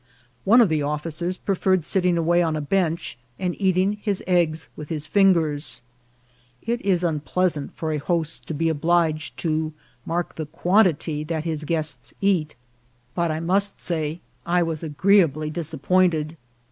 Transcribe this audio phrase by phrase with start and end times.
[0.45, 4.89] One of the officers preferred sitting away on a bench, and eating his eggs with
[4.89, 5.83] his fingers.
[6.63, 11.43] It is un pleasant for a host to be obliged to mark the quantity that
[11.45, 12.55] his guests eat,
[13.13, 15.87] but I must say I was agreeably dis 80 INCIDENTS OP TRAVEL.
[15.97, 16.37] appointed.